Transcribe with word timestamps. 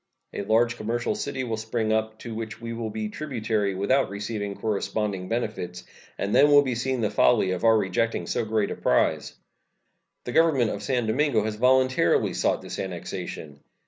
A 0.33 0.41
large 0.41 0.77
commercial 0.77 1.13
city 1.13 1.43
will 1.43 1.57
spring 1.57 1.93
up, 1.93 2.17
to 2.21 2.33
which 2.33 2.59
we 2.59 2.73
will 2.73 2.89
be 2.89 3.07
tributary 3.09 3.75
without 3.75 4.09
receiving 4.09 4.55
corresponding 4.55 5.27
benefits, 5.29 5.83
and 6.17 6.33
then 6.33 6.49
will 6.49 6.63
be 6.63 6.73
seen 6.73 7.01
the 7.01 7.11
folly 7.11 7.51
of 7.51 7.63
our 7.63 7.77
rejecting 7.77 8.25
so 8.25 8.43
great 8.43 8.71
a 8.71 8.75
prize. 8.75 9.35
The 10.23 10.31
Government 10.31 10.71
of 10.71 10.81
San 10.81 11.05
Domingo 11.05 11.43
has 11.43 11.55
voluntarily 11.57 12.33
sought 12.33 12.63
this 12.63 12.79
annexation. 12.79 13.59